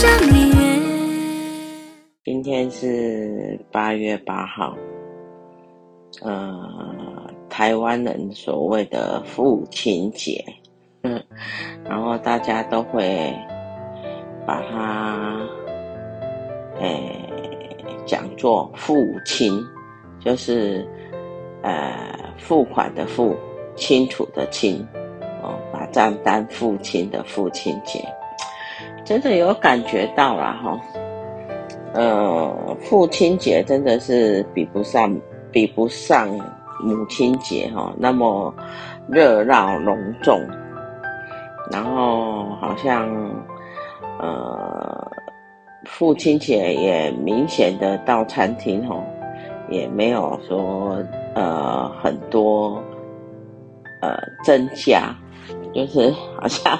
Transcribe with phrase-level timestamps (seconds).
[0.00, 0.60] 尽一生离别。
[2.24, 4.74] 今天是八月八号，
[6.22, 10.42] 呃，台湾人所谓的父亲节，
[11.02, 11.22] 嗯，
[11.84, 13.30] 然后大家都会
[14.46, 15.38] 把它，
[16.78, 17.14] 诶，
[18.06, 18.94] 讲作父
[19.26, 19.52] 亲。
[20.18, 20.86] 就是，
[21.62, 23.36] 呃，付款的付，
[23.74, 24.86] 清楚的清，
[25.42, 28.02] 哦，把账单付清的父亲节，
[29.04, 30.80] 真的有感觉到了哈，
[31.94, 35.14] 呃，父亲节真的是比不上，
[35.50, 36.28] 比不上
[36.80, 38.54] 母亲节哈，那么
[39.08, 40.40] 热闹隆重，
[41.72, 43.08] 然后好像，
[44.20, 45.10] 呃，
[45.84, 48.96] 父亲节也明显的到餐厅哈。
[49.68, 51.00] 也没有说
[51.32, 52.82] 呃很多
[54.02, 55.14] 呃增加，
[55.74, 56.78] 就是好像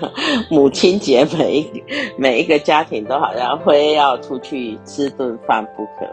[0.49, 1.85] 母亲节每一
[2.17, 6.07] 每一个家庭都好像非要出去吃顿饭不可。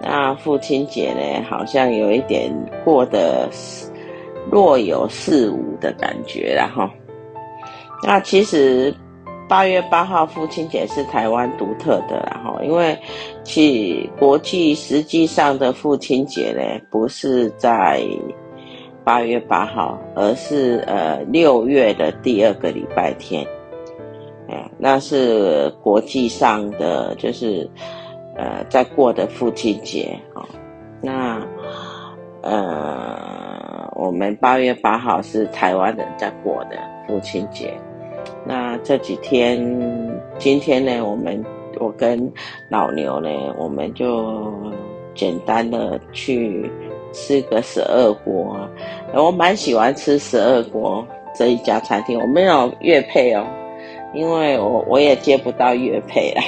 [0.00, 2.52] 那父亲节呢，好像有一点
[2.84, 3.48] 过得
[4.50, 6.88] 若有似无的感觉，然后
[8.02, 8.94] 那其实。
[9.48, 12.98] 八月八号父亲节是台湾独特的，然后因为
[13.44, 18.00] 其国际实际上的父亲节呢，不是在
[19.04, 23.46] 八月八号，而是呃六月的第二个礼拜天，
[24.48, 27.68] 哎，那是国际上的就是
[28.36, 30.46] 呃在过的父亲节啊，
[31.00, 31.40] 那
[32.42, 36.76] 呃我们八月八号是台湾人在过的
[37.06, 37.72] 父亲节。
[38.44, 39.58] 那这几天，
[40.38, 41.44] 今天呢，我们
[41.78, 42.32] 我跟
[42.68, 44.52] 老牛呢，我们就
[45.14, 46.70] 简单的去
[47.12, 48.56] 吃个十二锅。
[49.14, 53.44] 我蛮喜欢吃十二锅这一家餐厅，我没有业配哦，
[54.14, 56.42] 因为我我也接不到业配了。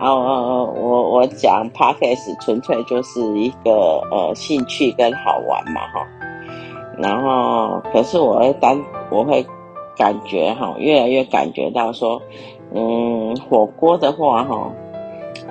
[0.00, 3.70] 然后我我讲 Podcast 纯粹就是一个
[4.10, 6.06] 呃兴趣跟好玩嘛哈。
[6.98, 9.44] 然后可是我会当我会。
[9.94, 12.20] 感觉哈，越来越感觉到说，
[12.74, 14.72] 嗯，火锅的话哈，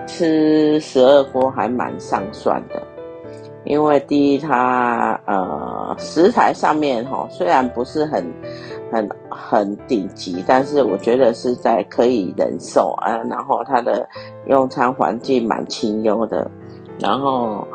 [0.08, 2.82] 吃十二锅还蛮上算的，
[3.64, 8.26] 因为第一它呃食材上面哈，虽然不是很
[8.92, 13.18] 很很顶级，但是我觉得是在可以忍受啊。
[13.30, 14.08] 然后它的
[14.48, 16.50] 用餐环境蛮清幽的，
[17.00, 17.68] 然后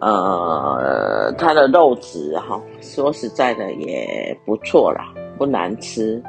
[0.00, 5.12] 呃它的肉质哈，说实在的也不错啦。
[5.36, 6.22] 不难吃，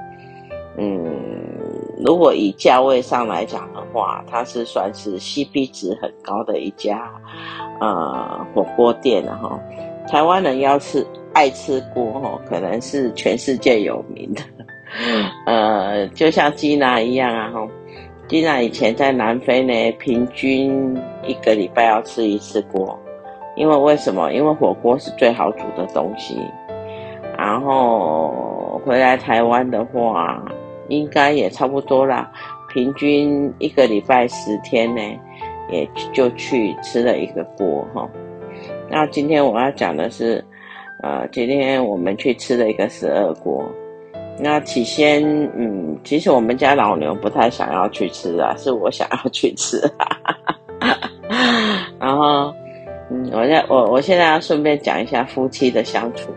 [0.78, 1.02] 嗯，
[2.06, 7.09] 如果以价位上来讲的话，它是算是 CP 值很高的一家
[7.80, 9.58] 呃火锅店了哈。
[10.08, 14.41] 台湾人要吃爱吃锅哈，可能是全世界有名的，
[15.47, 17.66] 呃，就像吉娜一样啊哈。
[18.28, 20.94] 吉娜以前在南非呢，平均
[21.25, 23.00] 一个礼拜要吃一次锅，
[23.56, 24.34] 因为为什么？
[24.34, 26.38] 因为火锅是最好煮的东西，
[27.38, 28.52] 然后。
[28.85, 30.44] 回来台湾的话，
[30.90, 32.31] 应该也差不多啦。
[32.73, 35.01] 平均一个礼拜十天呢，
[35.72, 38.09] 也就去吃了一个锅哈。
[38.90, 40.44] 那今天我要讲的是，
[41.01, 43.63] 呃，今天我们去吃了一个十二锅。
[44.38, 45.23] 那起先，
[45.56, 49.81] 嗯，其实我们家老牛不太想要去吃啊，是我想要去吃。
[51.97, 52.53] 然后，
[53.09, 56.31] 嗯，我现我我现在要顺便讲一下夫妻的相处。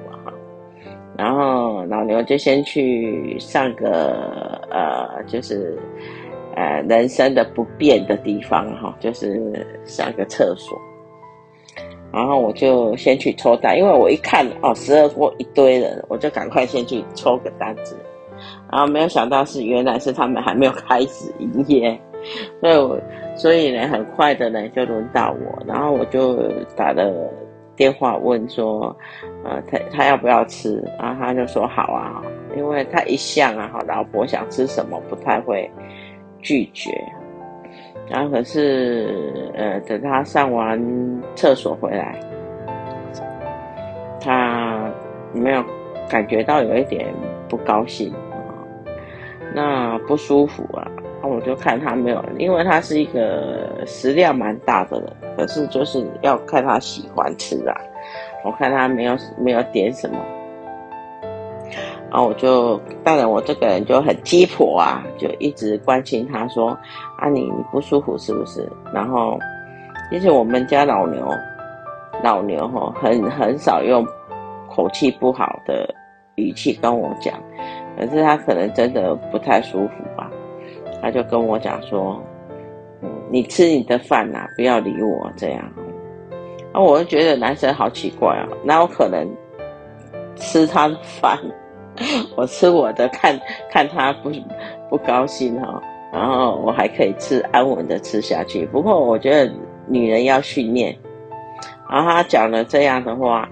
[1.19, 5.77] 然后老牛就先去上个呃，就是
[6.55, 10.79] 呃人生的不变的地方哈，就是上个厕所。
[12.13, 17.97] 然后我就先去抽单，因为我一看哦，十二桌一堆人，我就赶快先去抽个单子。
[18.71, 22.01] 然后没有想到是原来是他们还没有开始营业，
[22.61, 22.97] 所以我
[23.37, 27.13] 所以呢，很快的呢就轮到我，然后我就打了。
[27.79, 28.95] 电话问说，
[29.45, 30.85] 呃，他他要不要吃？
[30.99, 32.21] 然后他就说好啊，
[32.57, 35.71] 因为他一向啊，老婆想吃什么不太会
[36.43, 36.91] 拒绝。
[38.11, 40.77] 然后可是，呃，等他上完
[41.37, 42.19] 厕所回来，
[44.21, 44.91] 他
[45.33, 45.63] 没有
[46.11, 47.07] 感觉到有一点
[47.49, 48.59] 不高兴啊，
[49.55, 50.91] 那不舒服啊。
[51.23, 57.77] 那我就看他没有，因为他是一个食量蛮大的人，可是就是要看他喜欢吃啊。
[58.45, 60.19] 我看他没有没有点什么，
[62.09, 66.71] 然后我就当然我这个人就很鸡婆啊，就一直关心他说
[67.19, 68.71] 啊，你你不舒服是不是？
[68.95, 69.37] 然后
[70.09, 71.29] 其实我们家老牛
[72.23, 74.07] 老牛吼很很少用
[74.71, 75.93] 口气不好的
[76.37, 77.35] 语气跟我讲，
[77.99, 80.28] 可是他可能真的不太舒服吧。
[81.01, 82.23] 他就跟我讲说，
[83.03, 85.65] 嗯，你吃你的饭呐，不要理我这样。
[86.73, 89.27] 啊，我就觉得男生好奇怪啊，哪有可能
[90.37, 91.39] 吃他的饭，
[92.37, 93.39] 我吃我的，看
[93.71, 94.31] 看他不
[94.91, 95.81] 不高兴哈，
[96.13, 98.67] 然后我还可以吃安稳的吃下去。
[98.67, 99.53] 不过我觉得
[99.87, 100.95] 女人要训练，
[101.91, 103.49] 然后他讲了这样的话，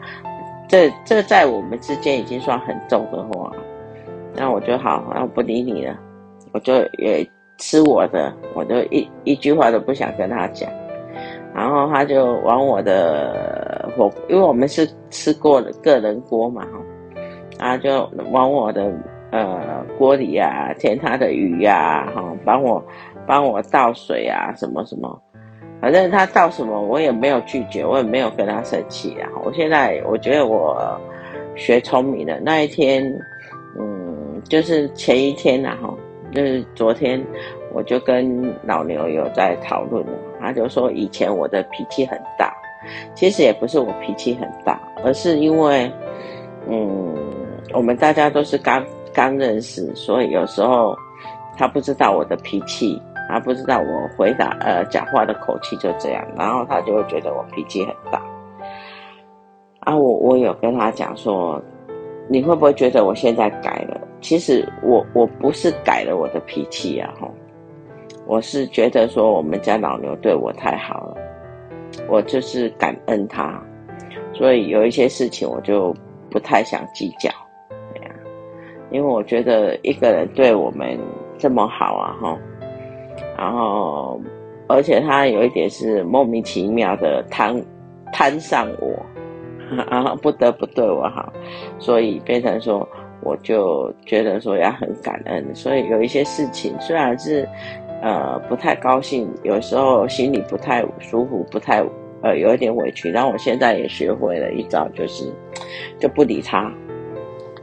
[0.68, 3.50] 这这在我们之间已经算很重的话，
[4.34, 5.96] 那我就好，那我不理你了，
[6.52, 7.26] 我就也。
[7.58, 10.70] 吃我的，我就一一句话都不想跟他讲，
[11.54, 16.78] 然后他就往我的火，因为我们是吃过的个人锅嘛，哈，
[17.58, 18.92] 然后就往我的
[19.30, 22.84] 呃锅里啊填他的鱼呀，哈，帮我
[23.26, 25.18] 帮我倒水啊，什么什么，
[25.80, 29.28] 反正他倒什么我也没有拒绝，我也没有跟他生气啊。
[29.42, 31.00] 我现在我觉得我
[31.54, 33.02] 学聪明了，那一天，
[33.78, 35.94] 嗯，就是前一天呐，哈。
[36.32, 37.24] 就是昨天，
[37.72, 42.52] 我就跟老牛有在讨论了，他就说以前我的脾气很大，
[43.14, 45.90] 其实也不是我脾气很大，而是因为，
[46.68, 47.14] 嗯，
[47.72, 48.84] 我们大家都是刚
[49.14, 50.96] 刚认识，所以有时候
[51.56, 58.20] 他不知道我的脾气，他不知道我回答呃讲话的口气就这样，然后他就会觉得我脾气很大。
[59.80, 61.62] 啊，我我有跟他讲说，
[62.28, 64.00] 你会不会觉得我现在改了？
[64.20, 67.32] 其实我我不是改了我的脾气啊，吼，
[68.26, 71.16] 我是觉得说我们家老牛对我太好了，
[72.08, 73.62] 我就是感恩他，
[74.32, 75.94] 所以有一些事情我就
[76.30, 77.30] 不太想计较，
[77.94, 78.10] 对呀，
[78.90, 80.98] 因为我觉得一个人对我们
[81.38, 82.38] 这么好啊，吼，
[83.36, 84.20] 然后
[84.66, 87.62] 而且他有一点是莫名其妙的贪
[88.12, 88.96] 贪上我，
[89.88, 91.32] 然 后不得不对我好，
[91.78, 92.88] 所以变成说。
[93.26, 97.48] 我就觉得说要很感恩，所以有一些事情虽然是，
[98.00, 101.84] 呃，不太高兴，有时候心里不太舒服，不太
[102.22, 105.24] 呃有一点委屈，但我现在也学会了一招，就是
[105.98, 106.72] 就不理他，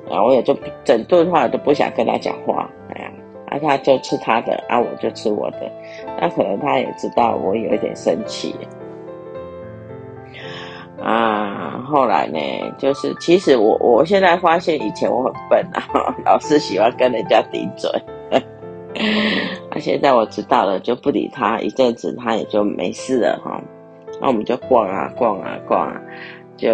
[0.10, 3.12] 然后我也就整顿话都不想跟他讲话，哎呀，
[3.48, 5.72] 啊他就吃他的，啊我就吃我的，
[6.20, 8.54] 那可能他也知道我有一点生气。
[11.02, 12.40] 啊，后来呢，
[12.78, 15.84] 就是其实我我现在发现以前我很笨啊，
[16.26, 17.90] 老是喜欢跟人家顶嘴。
[19.72, 23.62] 那、 现在我知道了，就不理他，一阵子他也就没事了哈。
[24.22, 26.02] 那我们就逛啊逛啊逛啊，
[26.56, 26.72] 就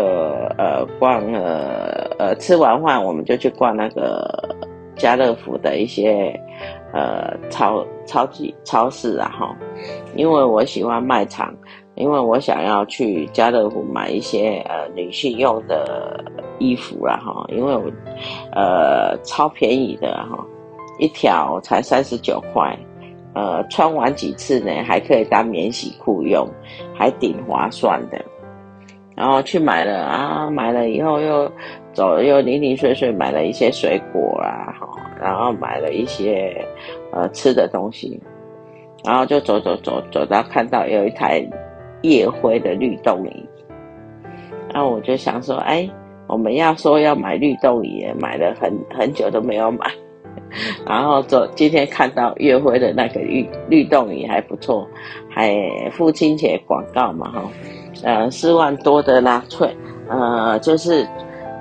[0.57, 4.55] 呃逛了呃吃完饭我们就去逛那个
[4.95, 6.37] 家乐福的一些
[6.93, 9.55] 呃超超级超市啊哈，
[10.15, 11.53] 因为我喜欢卖场。
[11.99, 16.23] 因为我想要去家乐福买一些呃女性用的
[16.57, 17.91] 衣服啦哈，因为我
[18.53, 20.39] 呃超便宜的哈，
[20.97, 22.73] 一条才三十九块，
[23.35, 26.47] 呃穿完几次呢还可以当免洗裤用，
[26.95, 28.17] 还挺划算的。
[29.13, 31.51] 然后去买了啊，买了以后又
[31.91, 34.87] 走了又零零碎碎买了一些水果啦哈，
[35.19, 36.65] 然后买了一些
[37.11, 38.17] 呃吃的东西，
[39.03, 41.45] 然后就走走走走到看到有一台。
[42.01, 43.45] 夜辉的律动椅，
[44.73, 45.89] 然后我就想说，哎，
[46.27, 49.91] 我们要说要买律动椅，买了很很久都没有买，
[50.87, 54.87] 然后走今天看到夜辉的那个律律动椅还不错，
[55.29, 55.53] 还
[55.91, 57.43] 父亲节广告嘛哈，
[58.03, 59.75] 呃四万多的纳粹，
[60.07, 61.05] 呃就是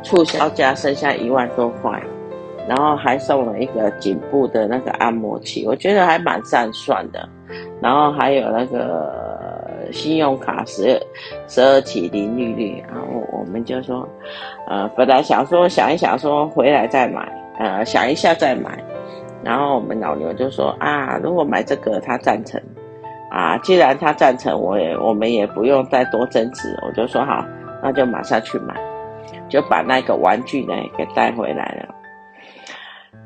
[0.03, 2.01] 促销价剩下一万多块，
[2.69, 7.29] 然后还送了一个颈部的那个按摩器，我觉得还蛮赞算的，
[7.83, 9.28] 然后还有那个。
[9.93, 11.01] 信用卡十二
[11.49, 14.09] 十二期零利率，然后我们就说，
[14.67, 17.27] 呃，本来想说想一想说回来再买，
[17.59, 18.83] 呃，想一下再买，
[19.43, 22.61] 然后我们老牛就说啊，如果买这个他赞成，
[23.31, 27.45] 啊，既然他赞成，我也我们也不用再多争执，我就说好，
[27.83, 28.75] 那就马上去买，
[29.49, 31.95] 就把那个玩具呢给带回来了，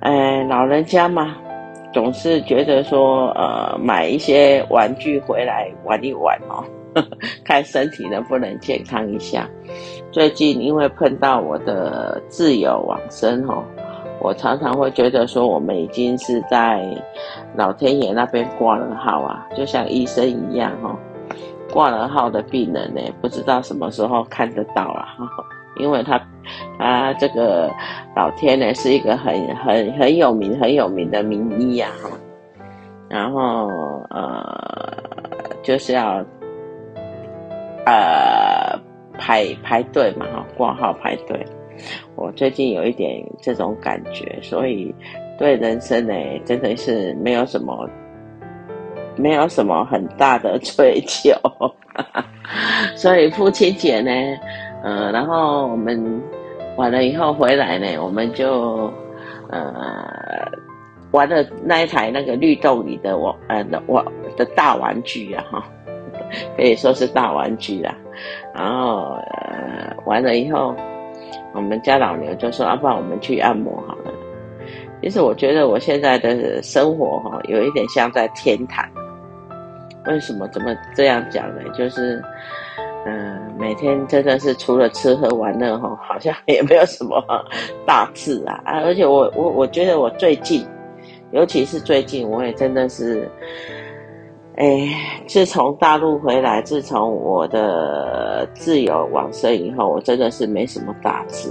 [0.00, 1.36] 哎，老人家嘛。
[1.92, 6.64] 总是觉得说，呃，买一些玩具回来玩一玩哦，
[7.44, 9.48] 看身体能不能健康一下。
[10.10, 13.62] 最近因为碰到我的挚友往生哦，
[14.20, 16.82] 我常常会觉得说，我们已经是在
[17.54, 20.98] 老天爷那边挂了号啊，就像医生一样哈，
[21.72, 25.08] 挂了号的病人呢，不知道什么时候看得到啊，
[25.76, 26.20] 因为他
[26.78, 27.70] 他这个
[28.14, 31.88] 老天呢是一个很很很有名很有名的名医呀，
[33.08, 33.68] 然后
[34.10, 34.92] 呃
[35.62, 36.24] 就是要
[37.86, 38.78] 呃
[39.18, 41.44] 排排队嘛哈，挂号排队。
[42.14, 44.94] 我最近有一点这种感觉，所以
[45.38, 46.14] 对人生呢，
[46.44, 47.88] 真的是没有什么，
[49.16, 51.32] 没有什么很大的追求。
[52.94, 54.10] 所以父亲节呢，
[54.82, 56.22] 呃，然后我们
[56.76, 58.92] 完了以后回来呢，我们就
[59.48, 60.04] 呃
[61.12, 64.04] 玩了那一台那个律动里的我呃的我
[64.36, 65.64] 的大玩具啊哈，
[66.56, 67.94] 可以说是大玩具啦。
[68.54, 70.74] 然后呃完了以后。
[71.54, 74.10] 我们家老牛就说：“要不然我们去按摩好了。”
[75.02, 78.82] 其实我觉得我现在的生活哈，有一点像在天堂。
[80.06, 81.60] 为什么这么这样讲呢？
[81.74, 82.22] 就是，
[83.04, 87.22] 嗯、每天真的是除了吃喝玩乐哈，好像也没有什么
[87.86, 88.60] 大事啊。
[88.64, 90.64] 啊，而且我我我觉得我最近，
[91.32, 93.28] 尤其是最近，我也真的是。
[94.56, 94.86] 哎，
[95.26, 101.50] 自从大陆回来，自从我的自由往生以后，我真的是没什么大志，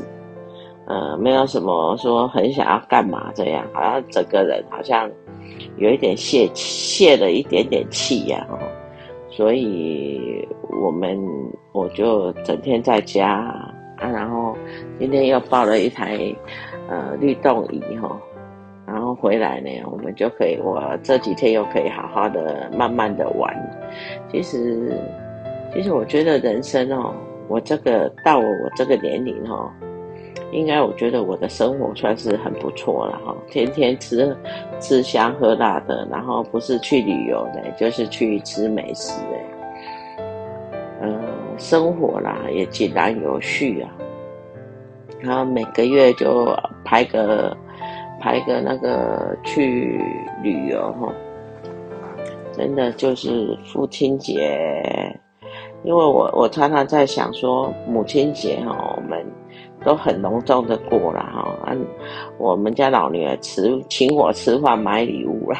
[0.86, 5.10] 呃，没有什么说很想要干嘛这样，好像整个人好像
[5.77, 8.60] 有一点泄泄了一点点气呀，哦，
[9.41, 11.19] 所以我们
[11.71, 13.27] 我就整天在家
[13.98, 14.55] 啊，然后
[15.00, 16.15] 今天又抱了一台
[16.88, 18.07] 呃律动仪哈。
[18.07, 18.21] 哦
[18.86, 23.51] 然后回来呢，我们就可以，我这几天又可以好好的、慢慢的玩。
[24.29, 25.00] 其实，
[25.74, 27.13] 其实我觉得人生哦，
[27.48, 28.45] 我这个到我
[28.75, 29.71] 这个年龄哦，
[30.51, 33.36] 应该我觉得我的生活算是很不错了哈。
[33.50, 34.36] 天天吃
[34.79, 40.24] 吃香喝辣的，然后不是去旅游的，就是去吃美食的。
[41.01, 41.22] 嗯，
[41.58, 43.89] 生活啦也井然有序啊。
[45.20, 47.55] 然后每个月就排个。
[48.24, 50.00] 排个那个去
[50.43, 51.12] 旅游哈，
[52.51, 55.20] 真的就是父亲节，
[55.84, 59.25] 因为我我常常在想说母亲节哈，我们
[59.83, 61.75] 都很隆重的过了哈，
[62.38, 65.57] 我们家老女儿吃请我吃饭买礼物了，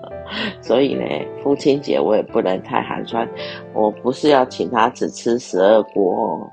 [0.62, 1.04] 所以呢，
[1.42, 3.28] 父亲节我也不能太寒酸，
[3.74, 6.50] 我不是要请她只吃十二锅，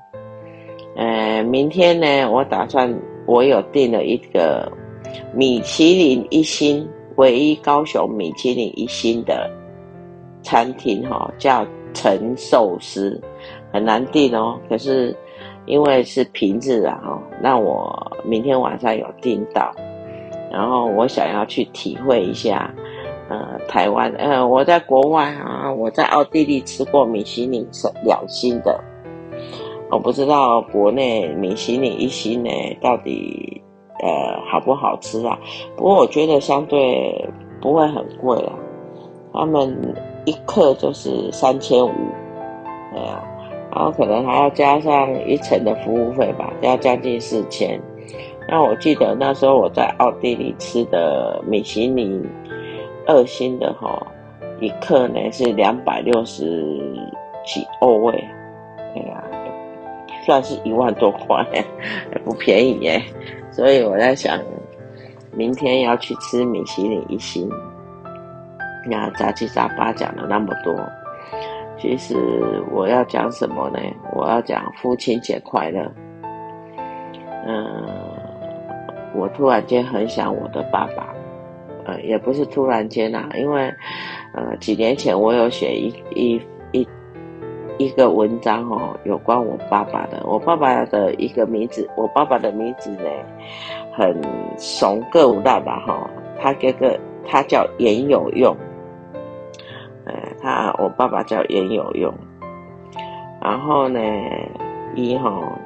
[0.96, 2.92] 呃，明天呢，我打算
[3.26, 4.70] 我有订了一个。
[5.32, 9.48] 米其林一星，唯一高雄米其林一星的
[10.42, 13.20] 餐厅哈，叫陈寿司，
[13.70, 14.58] 很难订哦。
[14.68, 15.14] 可是
[15.66, 19.72] 因为是平日啊哈，那我明天晚上有订到，
[20.50, 22.72] 然后我想要去体会一下，
[23.28, 27.66] 呃，台湾呃，我在国外啊，我在奥地利吃过米其林
[28.04, 28.78] 两星的，
[29.90, 33.60] 我不知道国内米其林一星呢到底。
[34.02, 34.10] 呃，
[34.50, 35.38] 好不好吃啊？
[35.76, 37.26] 不过我觉得相对
[37.62, 38.52] 不会很贵啊。
[39.32, 39.74] 他们
[40.26, 41.90] 一克就是三千五，
[42.92, 43.24] 对啊，
[43.74, 47.80] 然后可能还要加上一层的服务费吧，要将近四千。
[48.48, 52.22] 那我记得那时候我在奥地利吃的米其林
[53.06, 54.06] 二星的哈，
[54.60, 56.78] 一克呢是两百六十
[57.44, 58.12] 几欧位，
[58.94, 59.24] 哎呀，
[60.24, 61.44] 算是一万多块，
[62.12, 63.02] 也 不便宜耶。
[63.50, 64.38] 所以我在想，
[65.32, 67.50] 明天要去吃米其林一星。
[68.86, 70.74] 那杂七杂八讲了那么多，
[71.84, 72.16] 其实
[72.72, 73.78] 我要讲什么呢？
[74.14, 75.86] 我要讲父亲节快乐。
[77.46, 77.84] 嗯，
[79.14, 81.14] 我突然间很想我的爸爸，
[81.84, 83.70] 呃，也不是突然间啦，因为
[84.32, 86.40] 呃几年前我有写一一。
[86.72, 86.88] 一
[87.76, 90.22] 一个文章哦，有关我爸爸的。
[90.24, 93.04] 我爸爸的一个名字，我爸爸的名字呢，
[93.92, 94.18] 很
[94.56, 96.08] 怂个无大吧哈。
[96.40, 98.56] 他哥哥他叫严有用，
[100.44, 102.12] 他我爸爸叫严有用。
[103.40, 103.98] 然后呢，
[104.94, 105.58] 一哈，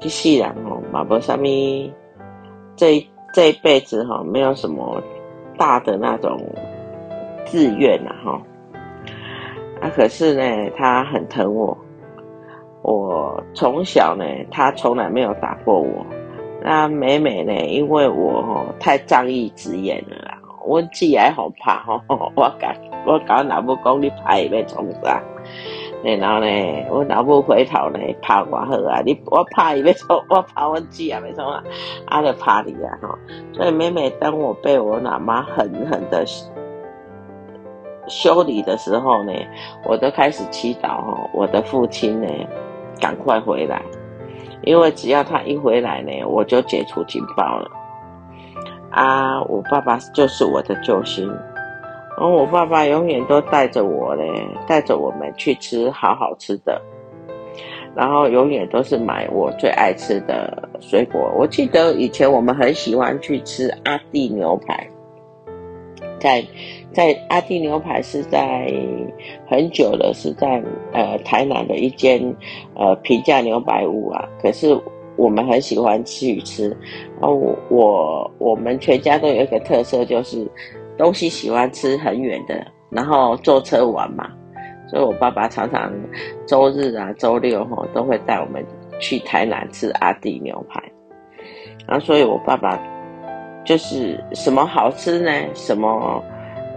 [0.00, 1.92] 这世人哦，嘛无啥咪，
[2.76, 5.02] 这这一辈子哈，没有什么
[5.58, 6.40] 大的那种
[7.44, 8.40] 志愿呐哈。
[9.80, 11.76] 啊，可是呢，他很疼我。
[12.82, 16.06] 我从小呢，他从来没有打过我。
[16.64, 20.31] 那每每呢，因为我吼太仗义直言了
[20.62, 22.00] 啦，我自己还好怕吼，
[22.36, 22.74] 我讲
[23.06, 25.20] 我讲哪不讲你怕会被冲杀。
[26.04, 26.46] 然后呢，
[26.90, 29.00] 我老母回头呢，怕我好啊！
[29.04, 31.62] 你我拍伊要说，我怕我姐啊，没错啊，
[32.06, 33.16] 阿就拍你啊哈！
[33.52, 36.24] 所以每每当我被我老妈狠狠的
[38.08, 39.32] 修理的时候呢，
[39.84, 42.28] 我都开始祈祷哈，我的父亲呢，
[43.00, 43.80] 赶快回来，
[44.64, 47.70] 因为只要他一回来呢，我就解除警报了。
[48.92, 51.26] 啊，我爸爸就是我的救星。
[52.18, 54.30] 然后我爸爸永远都带着我嘞，
[54.68, 56.80] 带着我们去吃好好吃的，
[57.96, 61.32] 然后永远都是买我最爱吃的水果。
[61.34, 64.86] 我记得以前我们很喜欢去吃阿弟牛排，
[66.20, 66.44] 在
[66.92, 68.70] 在阿弟牛排是在
[69.48, 72.36] 很久了，是在呃台南的一间
[72.74, 74.28] 呃平价牛排屋啊。
[74.40, 74.78] 可是
[75.22, 76.68] 我们很喜欢去吃，
[77.20, 80.46] 然后我我我们全家都有一个特色就是。
[80.98, 84.30] 东西喜欢吃很远的，然后坐车玩嘛，
[84.86, 85.90] 所以我爸爸常常
[86.46, 88.62] 周日啊、周六哈都会带我们
[89.00, 90.80] 去台南吃阿弟牛排，
[91.88, 92.78] 然后所以我爸爸
[93.64, 95.30] 就是什么好吃呢？
[95.54, 96.22] 什么？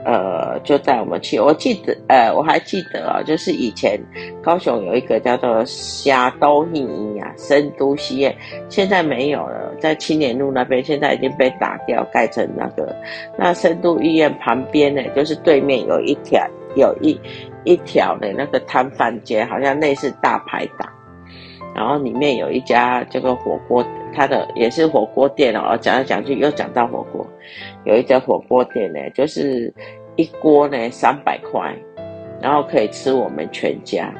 [0.05, 1.39] 呃，就带我们去。
[1.39, 3.99] 我记得，呃，我还记得啊，就是以前
[4.41, 6.81] 高雄有一个叫做虾都医
[7.15, 8.33] 院啊，深都医院，
[8.69, 12.95] 现在没有了，在青年路那边，现在已经被打掉，盖成那个。
[13.35, 17.19] 那深都医院旁边呢，就是对面有一条，有一
[17.63, 20.87] 一条的那个摊贩街，好像类似大排档。
[21.73, 25.77] 然后里面有一家这个火锅，它的也是火锅店哦。
[25.81, 27.27] 讲来讲去又讲到火锅，
[27.85, 29.73] 有一家火锅店呢，就是
[30.15, 31.73] 一锅呢三百块，
[32.41, 34.13] 然后可以吃我们全家。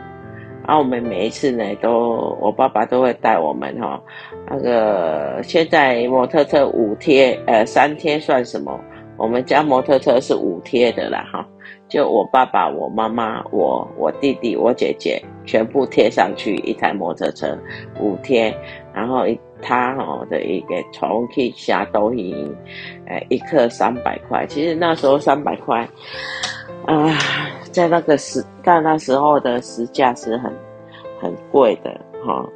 [0.68, 4.02] 然后我们每一次呢，都我爸爸都会带我们哈、
[4.50, 8.80] 那个现在摩托车五贴，呃三贴算什么？
[9.18, 11.48] 我们家摩托车是五贴的啦哈。
[11.88, 17.56] 就我爸爸、我妈妈、我我弟弟、我姐姐，全部贴上去一台摩托车
[18.00, 18.52] 五贴，
[18.92, 22.56] 然后一他哦的一个重庆下抖音，
[23.08, 24.46] 呃，一克三百块。
[24.48, 25.88] 其实那时候三百块，
[26.86, 27.10] 啊，
[27.72, 30.54] 在那个时，在那时候的时价是很
[31.22, 31.92] 很贵的
[32.26, 32.48] 哈。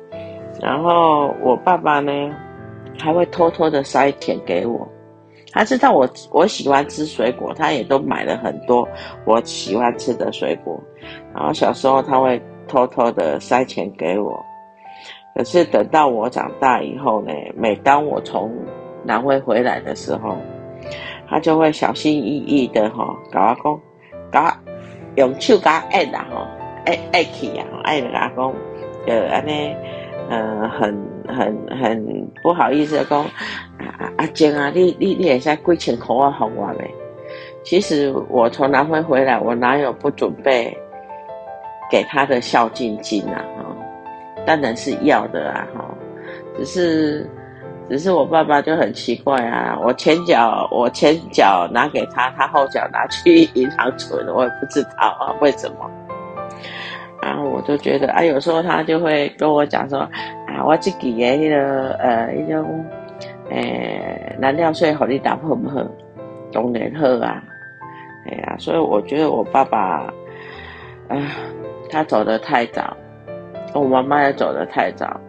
[0.61, 2.11] 然后我爸爸呢，
[2.99, 4.87] 还会偷偷的塞钱给我。
[5.51, 8.87] 他知道我我喜欢吃水果，他也都买了很多
[9.25, 10.79] 我喜欢吃的水果。
[11.33, 14.45] 然后小时候他会偷偷的塞钱给我，
[15.39, 18.51] 可是等到我长大以后呢，每当我从
[19.05, 20.35] 南回回来的时候，
[21.29, 24.53] 他就会小心翼翼的哈，跟我讲，搞
[25.15, 26.45] 用手搞按啦哈，
[26.85, 28.53] 按按去呀，按了阿公，
[29.07, 29.73] 呃安尼，
[30.29, 33.21] 呃很很很不好意思的讲。
[33.21, 36.93] 啊阿静啊，你你你也在几千块啊，好我没？
[37.63, 40.77] 其实我从南非回来，我哪有不准备
[41.89, 43.41] 给他的孝敬金啊？
[44.49, 45.67] 当然是要的啊！
[45.75, 45.85] 哈，
[46.57, 47.29] 只是
[47.87, 55.91] 只是我爸爸就很奇怪啊，我前脚我前脚拿给他，他后脚拿去银行存，我也不知道啊为什么。
[57.21, 62.83] 然后我就觉得啊，有时候他就会跟我讲说啊，我自己的那个呃一种。
[63.51, 65.83] 诶、燃料税好你打好不好？
[66.51, 67.43] 当然好啊！
[68.27, 70.03] 哎呀，所以我觉得我爸爸，
[71.07, 71.17] 啊，
[71.89, 72.95] 他走得太早，
[73.73, 75.19] 我妈妈也走得太早，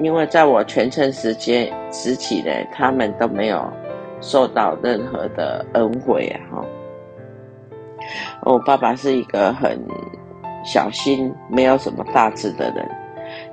[0.00, 3.62] 因为在我全程时间时期呢，他们都没有
[4.20, 6.38] 受到任何的恩惠啊！
[6.50, 6.64] 哈，
[8.42, 9.78] 我爸爸是一个很
[10.64, 12.88] 小心、没有什么大志的人，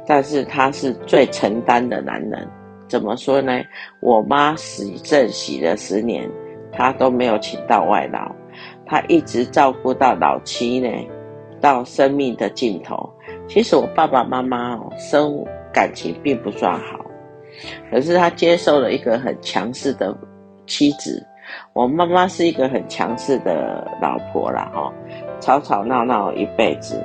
[0.08, 2.48] 但是他是最承担的男人。
[2.88, 3.62] 怎么说呢？
[4.00, 6.28] 我妈洗正洗了十年，
[6.72, 8.32] 他都没有请到外劳，
[8.84, 10.90] 他一直照顾到老七呢，
[11.62, 13.08] 到生命的尽头。
[13.50, 17.04] 其实我爸爸妈妈哦，生感情并不算好，
[17.90, 20.16] 可是他接受了一个很强势的
[20.68, 21.26] 妻子。
[21.74, 24.94] 我妈妈是一个很强势的老婆啦，哈，
[25.40, 27.04] 吵吵闹闹一辈子。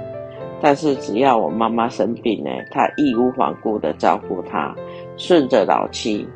[0.60, 4.74] 但是只要我妈妈生病呢，她义无反顾的照顾她。
[5.16, 6.28] 顺着老七，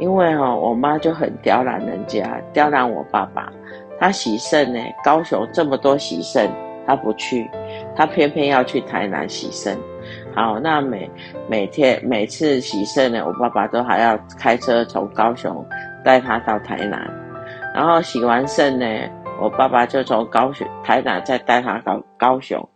[0.00, 3.52] 因为哈、哦，我妈就很刁难人家，刁难我爸爸。
[4.00, 6.50] 他洗肾呢，高雄这么多洗肾，
[6.86, 7.48] 他不去，
[7.98, 9.76] 他偏偏要去台南洗肾。
[10.32, 11.10] 好，那每
[11.48, 15.66] 每天每次洗肾呢，我爸爸都还要开车从高雄
[16.04, 17.10] 带他到台南，
[17.74, 18.86] 然后洗完肾呢。
[19.40, 22.68] 我爸爸就从高雄、台南再带他到高雄，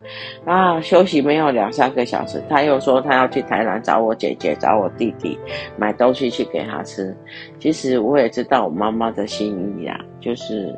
[0.44, 5.36] 啊，休息没有两三个小时，他又说他要去台南找我姐姐、找我弟弟，
[5.76, 7.16] 买东西去给他吃。
[7.58, 10.72] 其实我也知道我妈妈的心意啊，就是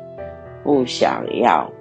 [0.63, 1.71] 不想要，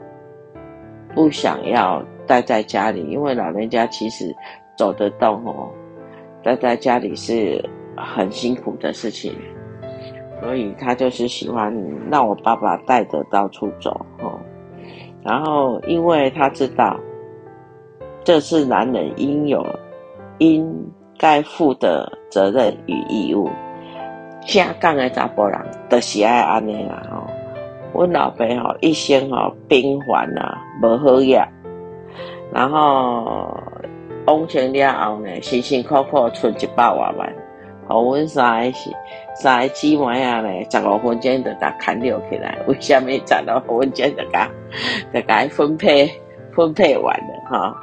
[1.15, 4.35] 不想要待在家里，因为老人家其实
[4.77, 5.69] 走得动哦，
[6.43, 7.63] 待在家里是
[7.97, 9.33] 很辛苦的事情，
[10.43, 11.75] 所以他就是喜欢
[12.11, 14.39] 让我爸爸带着到处走哦。
[15.23, 17.01] 然后，因为他知道
[18.23, 19.65] 这是男人应有、
[20.39, 20.71] 应
[21.19, 23.49] 该负的责任与义务。
[24.47, 25.59] 正港的查甫人
[25.89, 27.27] 都是爱安尼啦吼。
[27.95, 31.43] 阮老爸吼一生吼平凡啊，无好业，
[32.53, 33.57] 然后
[34.27, 37.35] 往前了后呢，辛辛苦苦存一百外万，
[37.89, 38.91] 互阮三个是
[39.35, 42.59] 三个姊妹啊呢，十五分钟就甲砍掉起来。
[42.67, 44.51] 为什么十五分钟就甲
[45.13, 46.11] 就甲分配
[46.55, 47.77] 分配完了哈？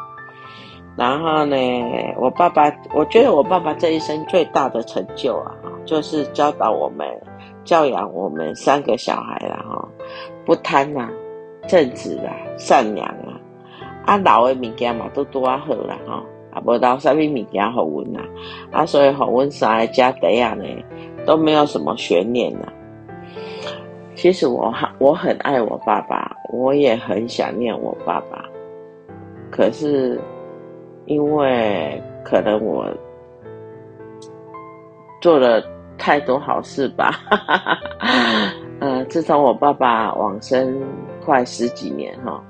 [0.98, 1.58] 然后呢，
[2.18, 7.08] 我爸爸，我觉得我爸爸这一生最大的成就啊，就是教导我们。
[7.64, 9.88] 教养我们三个小孩了，哈，
[10.48, 11.08] 不贪啊，
[11.68, 13.08] 正直啊，善良
[14.06, 18.22] 啊，老的物件嘛都多啊好啦，哈，啊，无留啥物物件互阮啦，
[18.72, 20.66] 啊，所以互阮三个家底啊呢，
[21.26, 22.68] 都没有什么悬念呐。
[24.16, 28.46] 其实我很我很爱我爸爸，我也很想念我爸爸，
[29.50, 30.20] 可是
[31.06, 32.86] 因为可能我
[35.22, 35.64] 做了。
[35.98, 37.12] 太多好事吧，
[38.82, 40.82] 呃，自从我爸爸往生
[41.24, 42.44] 快十几年哈，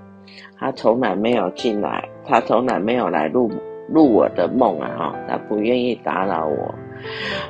[0.62, 3.50] 他从来没有进来，他从来没有来入
[3.90, 6.76] 入我的梦啊哈，他不愿意打扰我。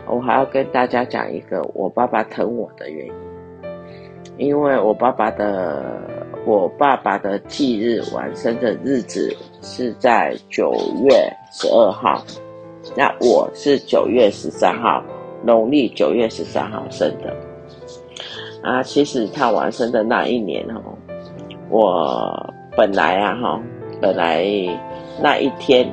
[0.08, 3.06] 我还要跟大家讲一个我爸爸疼我的原
[4.38, 6.00] 因，因为我爸爸的
[6.45, 11.12] 我爸爸的忌日往生的日子是在九月
[11.52, 12.24] 十二号，
[12.95, 15.04] 那我是九月十三号。
[15.43, 17.36] 农历九月十三号生的
[18.62, 20.95] 啊，其实他往生的那一年哦，
[21.67, 23.62] 我本来啊哈，
[24.01, 24.45] 本来
[25.21, 25.88] 那一天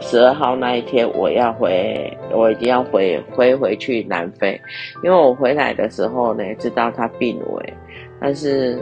[0.00, 4.60] 十二号那一天我要回，我一定要回回回去南非，
[5.02, 7.74] 因为我回来的时候呢，知道他病危，
[8.20, 8.80] 但是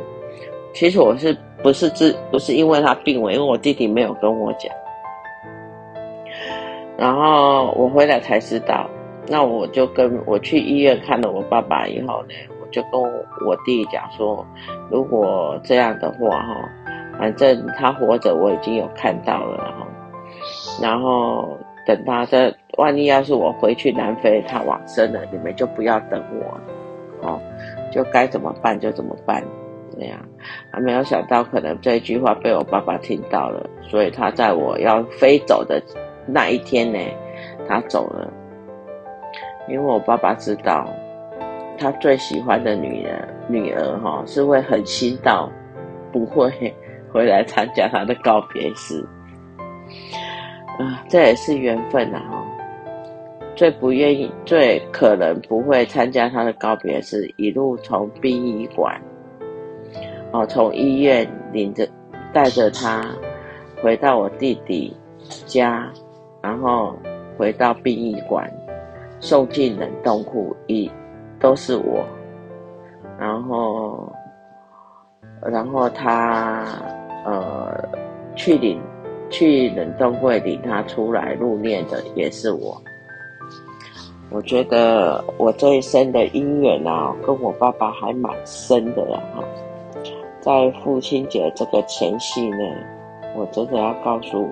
[0.75, 4.71] 其实我是不是自不是因为他病危，因为我弟弟没有跟我讲，
[6.97, 8.89] 然后我回来才知道。
[9.31, 12.29] 那我就跟我去医院看了我爸爸以后呢，
[12.63, 12.99] 我就跟
[13.47, 14.47] 我弟讲说，
[14.91, 16.55] 如果这样的话哈，
[17.19, 19.87] 反正他活着我已经有看到了哈，
[20.81, 27.41] 然后等他这万一要是我回去南非他往生了，你们就不要等我，哦，
[27.91, 29.43] 就该怎么办就怎么办，
[29.99, 30.19] 这样，
[30.71, 35.83] 还没有想到可能这一句话被我爸爸听到了，所以他在我要飞走的
[36.27, 36.99] 那一天呢，
[37.69, 38.33] 他走了。
[39.69, 40.89] 因为我爸爸知道，
[41.77, 45.51] 他最喜欢的女人女儿哈是会狠心到
[46.11, 46.51] 不会
[47.13, 49.07] 回来参加他的告别式，
[50.79, 52.45] 啊，这也是缘分呐哈。
[53.55, 59.01] 最不愿意、最可能不会参加他的告别式，一路从殡仪馆，
[60.33, 61.89] 哦，从医院领着
[62.33, 63.05] 带着他
[63.83, 64.97] 回到我弟弟
[65.47, 65.91] 家，
[66.41, 66.95] 然后
[67.37, 68.49] 回到殡仪馆。
[69.21, 70.89] 送进冷冻库，一
[71.41, 72.07] 都是我，
[73.19, 74.13] 然后，
[75.43, 76.65] 然后他
[77.25, 77.73] 呃
[78.35, 78.81] 去领
[79.31, 82.81] 去冷冻柜领他出来入殓的也是我。
[84.31, 89.43] 我觉得我这一生的姻缘啊，跟我爸爸还蛮深的啦哈。
[90.41, 92.59] 在父亲节这个前夕呢，
[93.35, 94.49] 我真的要告诉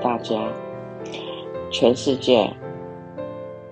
[0.00, 0.36] 大家，
[1.70, 2.48] 全世界。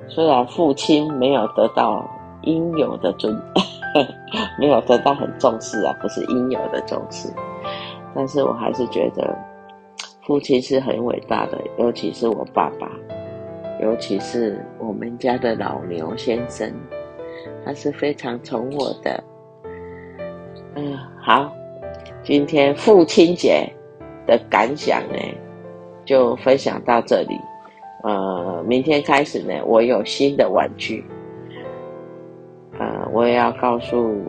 [0.09, 2.09] 虽然父亲没有得到
[2.43, 3.37] 应有的尊，
[4.59, 7.29] 没有得到很重视啊，不是应有的重视，
[8.15, 9.37] 但是我还是觉得
[10.27, 12.91] 父亲是很伟大的，尤其是我爸爸，
[13.81, 16.73] 尤其是我们家的老牛先生，
[17.65, 19.23] 他是非常宠我的。
[20.75, 21.53] 嗯，好，
[22.23, 23.67] 今天父亲节
[24.27, 25.19] 的感想呢，
[26.05, 27.39] 就分享到这里。
[28.03, 31.05] 呃，明天开始呢，我有新的玩具。
[33.17, 34.23] 我也要告诉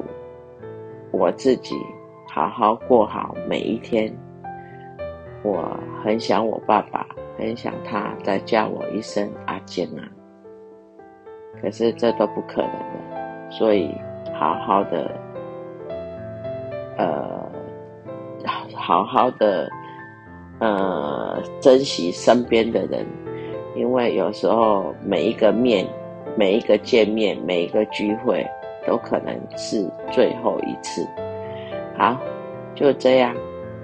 [1.11, 1.75] 我自己，
[2.25, 4.09] 好好过好每一天。
[5.43, 7.05] 我很想我爸爸，
[7.37, 10.07] 很想他再叫我一声阿健啊。
[11.61, 13.93] 可是这都不可能的，所以
[14.33, 15.11] 好好的，
[16.97, 17.51] 呃，
[18.73, 19.69] 好好的，
[20.61, 23.05] 呃，珍惜身边的人。
[23.75, 25.85] 因为有时候每一个面、
[26.37, 28.47] 每一个见面、每一个聚会，
[28.87, 31.05] 都可能是最后一次。
[31.97, 32.17] 好，
[32.73, 33.35] 就这样，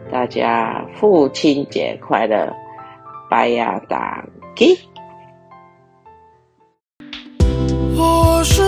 [0.09, 2.51] 大家父亲节快乐，
[3.29, 3.99] 拜亚当
[4.55, 4.79] 基。
[7.97, 8.61] 我是